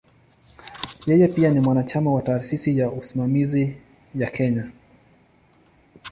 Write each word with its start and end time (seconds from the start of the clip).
Yeye 1.05 1.27
pia 1.27 1.49
ni 1.51 1.59
mwanachama 1.59 2.13
wa 2.13 2.21
"Taasisi 2.21 2.77
ya 2.79 2.89
Usimamizi 2.91 3.77
ya 4.15 4.29
Kenya". 4.29 4.71